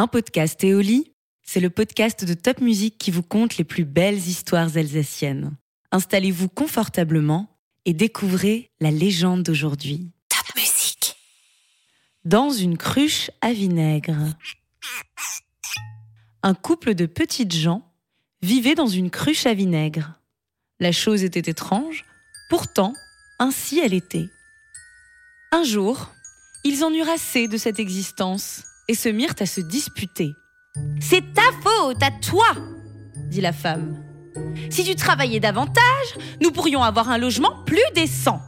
[0.00, 1.12] Un podcast Éoli,
[1.42, 5.58] c'est le podcast de Top Music qui vous conte les plus belles histoires alsaciennes.
[5.92, 10.10] Installez-vous confortablement et découvrez la légende d'aujourd'hui.
[10.30, 11.16] Top Music.
[12.24, 14.16] Dans une cruche à vinaigre.
[16.42, 17.92] Un couple de petites gens
[18.40, 20.14] vivait dans une cruche à vinaigre.
[20.78, 22.06] La chose était étrange,
[22.48, 22.94] pourtant,
[23.38, 24.30] ainsi elle était.
[25.52, 26.08] Un jour,
[26.64, 30.34] ils en eurent assez de cette existence et se mirent à se disputer.
[31.00, 32.48] C'est ta faute, à toi
[33.30, 34.02] dit la femme.
[34.68, 38.40] Si tu travaillais davantage, nous pourrions avoir un logement plus décent.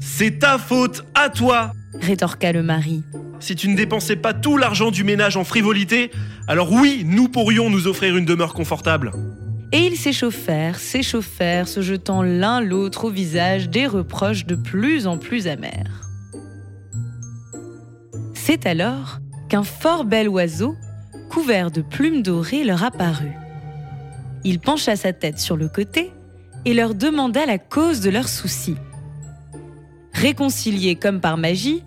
[0.00, 3.02] C'est ta faute, à toi rétorqua le mari.
[3.40, 6.10] Si tu ne dépensais pas tout l'argent du ménage en frivolité,
[6.46, 9.12] alors oui, nous pourrions nous offrir une demeure confortable.
[9.72, 15.16] Et ils s'échauffèrent, s'échauffèrent, se jetant l'un l'autre au visage des reproches de plus en
[15.16, 16.07] plus amers.
[18.50, 19.18] C'est alors
[19.50, 20.74] qu'un fort bel oiseau,
[21.28, 23.36] couvert de plumes dorées, leur apparut.
[24.42, 26.12] Il pencha sa tête sur le côté
[26.64, 28.78] et leur demanda la cause de leurs soucis.
[30.14, 31.84] Réconciliés comme par magie,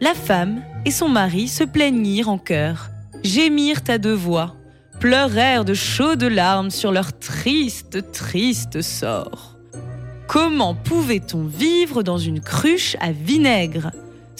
[0.00, 2.88] la femme et son mari se plaignirent en chœur,
[3.22, 4.56] gémirent à deux voix,
[5.00, 9.58] pleurèrent de chaudes larmes sur leur triste, triste sort.
[10.26, 13.90] Comment pouvait-on vivre dans une cruche à vinaigre?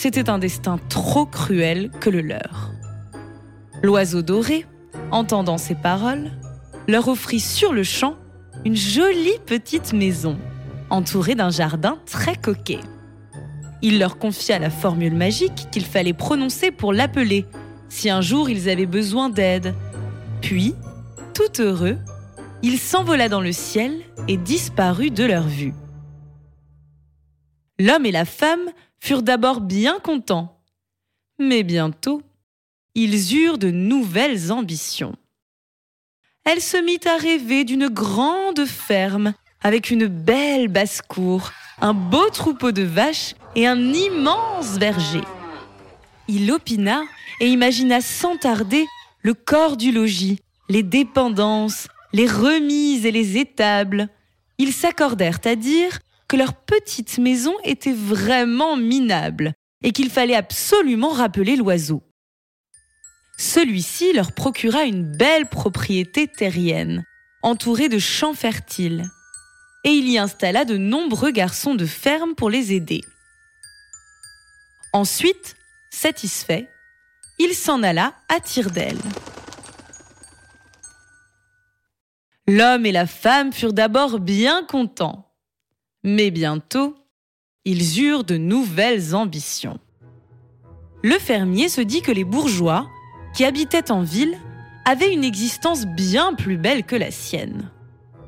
[0.01, 2.71] C'était un destin trop cruel que le leur.
[3.83, 4.65] L'oiseau doré,
[5.11, 6.31] entendant ces paroles,
[6.87, 8.15] leur offrit sur le champ
[8.65, 10.39] une jolie petite maison,
[10.89, 12.79] entourée d'un jardin très coquet.
[13.83, 17.45] Il leur confia la formule magique qu'il fallait prononcer pour l'appeler,
[17.89, 19.75] si un jour ils avaient besoin d'aide.
[20.43, 20.77] Puis,
[21.35, 21.97] tout heureux,
[22.63, 23.95] il s'envola dans le ciel
[24.29, 25.75] et disparut de leur vue.
[27.79, 30.61] L'homme et la femme furent d'abord bien contents,
[31.39, 32.23] mais bientôt,
[32.95, 35.15] ils eurent de nouvelles ambitions.
[36.45, 42.73] Elle se mit à rêver d'une grande ferme avec une belle basse-cour, un beau troupeau
[42.73, 45.23] de vaches et un immense verger.
[46.27, 47.03] Il opina
[47.41, 48.87] et imagina sans tarder
[49.23, 54.09] le corps du logis, les dépendances, les remises et les étables.
[54.59, 61.11] Ils s'accordèrent à dire que leur petite maison était vraiment minable et qu'il fallait absolument
[61.11, 62.03] rappeler l'oiseau.
[63.39, 67.05] Celui-ci leur procura une belle propriété terrienne,
[67.43, 69.09] entourée de champs fertiles,
[69.85, 73.01] et il y installa de nombreux garçons de ferme pour les aider.
[74.93, 75.55] Ensuite,
[75.91, 76.69] satisfait,
[77.39, 78.99] il s'en alla à tire d'aile.
[82.49, 85.28] L'homme et la femme furent d'abord bien contents,
[86.15, 86.97] mais bientôt,
[87.67, 89.79] ils eurent de nouvelles ambitions.
[91.03, 92.89] Le fermier se dit que les bourgeois,
[93.35, 94.39] qui habitaient en ville,
[94.87, 97.71] avaient une existence bien plus belle que la sienne.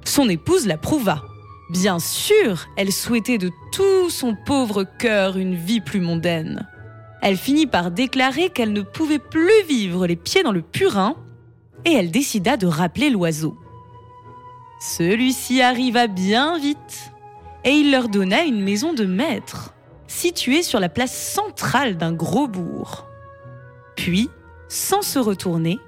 [0.05, 1.23] Son épouse l'approuva.
[1.71, 6.69] Bien sûr, elle souhaitait de tout son pauvre cœur une vie plus mondaine.
[7.23, 11.17] Elle finit par déclarer qu'elle ne pouvait plus vivre les pieds dans le purin
[11.87, 13.57] et elle décida de rappeler l'oiseau.
[14.81, 17.13] Celui-ci arriva bien vite
[17.65, 19.75] et il leur donna une maison de maître,
[20.07, 23.07] située sur la place centrale d'un gros bourg.
[23.97, 24.31] Puis,
[24.69, 25.79] sans se retourner,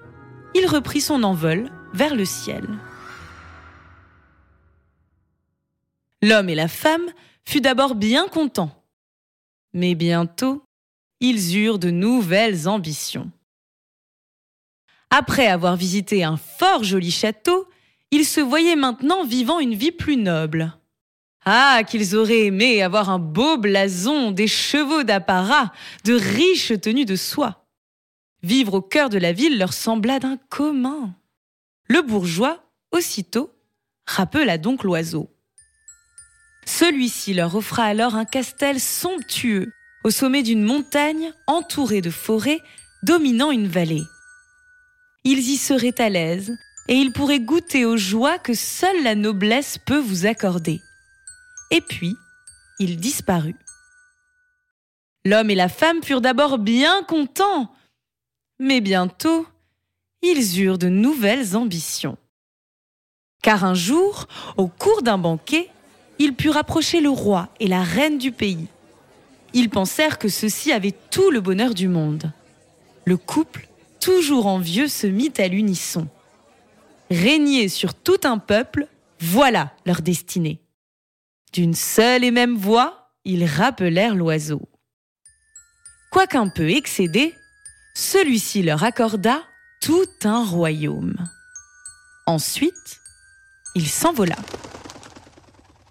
[0.55, 2.67] il reprit son envol vers le ciel.
[6.21, 7.07] L'homme et la femme
[7.45, 8.85] furent d'abord bien contents,
[9.73, 10.63] mais bientôt,
[11.21, 13.31] ils eurent de nouvelles ambitions.
[15.11, 17.69] Après avoir visité un fort joli château,
[18.11, 20.73] ils se voyaient maintenant vivant une vie plus noble.
[21.45, 25.73] Ah, qu'ils auraient aimé avoir un beau blason, des chevaux d'apparat,
[26.05, 27.67] de riches tenues de soie.
[28.43, 31.15] Vivre au cœur de la ville leur sembla d'un commun.
[31.89, 33.51] Le bourgeois, aussitôt,
[34.07, 35.31] rappela donc l'oiseau.
[36.65, 39.73] Celui-ci leur offra alors un castel somptueux,
[40.05, 42.61] au sommet d'une montagne entourée de forêts
[43.03, 44.03] dominant une vallée.
[45.25, 46.57] Ils y seraient à l'aise
[46.89, 50.81] et il pourrait goûter aux joies que seule la noblesse peut vous accorder.
[51.73, 52.15] Et puis,
[52.79, 53.57] il disparut.
[55.25, 57.73] L'homme et la femme furent d'abord bien contents,
[58.61, 59.45] mais bientôt,
[60.23, 62.17] ils eurent de nouvelles ambitions.
[63.43, 65.69] Car un jour, au cours d'un banquet,
[66.21, 68.69] ils purent approcher le roi et la reine du pays.
[69.53, 72.31] Ils pensèrent que ceux-ci avaient tout le bonheur du monde.
[73.05, 73.67] Le couple,
[73.99, 76.07] toujours envieux, se mit à l'unisson
[77.13, 78.89] régner sur tout un peuple,
[79.21, 80.62] voilà leur destinée.
[81.53, 84.63] D'une seule et même voix, ils rappelèrent l'oiseau.
[86.11, 87.35] Quoiqu'un peu excédé,
[87.95, 89.43] celui-ci leur accorda
[89.83, 91.17] tout un royaume.
[92.27, 93.01] Ensuite,
[93.75, 94.37] il s'envola.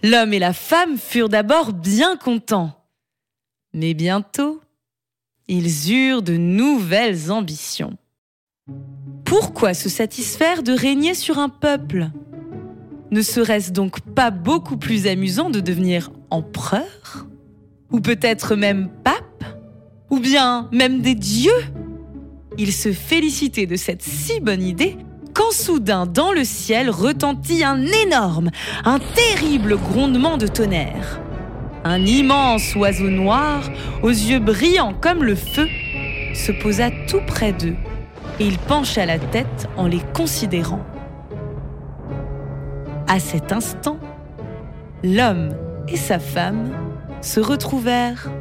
[0.03, 2.87] L'homme et la femme furent d'abord bien contents,
[3.73, 4.61] mais bientôt,
[5.47, 7.97] ils eurent de nouvelles ambitions.
[9.25, 12.09] Pourquoi se satisfaire de régner sur un peuple?
[13.11, 17.27] Ne serait-ce donc pas beaucoup plus amusant de devenir empereur
[17.91, 19.43] Ou peut-être même pape
[20.09, 21.51] Ou bien même des dieux?
[22.57, 24.97] Ils se félicitaient de cette si bonne idée
[25.33, 28.49] quand soudain dans le ciel retentit un énorme,
[28.85, 31.19] un terrible grondement de tonnerre.
[31.83, 33.69] Un immense oiseau noir,
[34.03, 35.67] aux yeux brillants comme le feu,
[36.33, 37.75] se posa tout près d'eux
[38.39, 40.85] et il pencha la tête en les considérant.
[43.13, 43.99] À cet instant,
[45.03, 45.49] l'homme
[45.89, 46.71] et sa femme
[47.19, 48.31] se retrouvèrent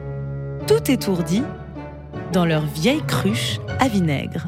[0.68, 1.42] tout étourdis
[2.32, 4.46] dans leur vieille cruche à vinaigre.